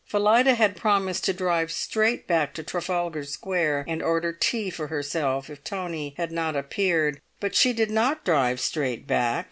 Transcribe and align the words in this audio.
Phillida 0.03 0.55
had 0.55 0.75
promised 0.75 1.25
to 1.25 1.31
drive 1.31 1.71
straight 1.71 2.25
back 2.25 2.55
to 2.55 2.63
Trafalgar 2.63 3.23
Square 3.23 3.85
and 3.87 4.01
order 4.01 4.33
tea 4.33 4.71
for 4.71 4.87
herself 4.87 5.47
if 5.47 5.63
Tony 5.63 6.15
had 6.17 6.31
not 6.31 6.55
appeared; 6.55 7.21
but 7.39 7.53
she 7.53 7.71
did 7.71 7.91
not 7.91 8.25
drive 8.25 8.59
straight 8.59 9.05
back. 9.05 9.39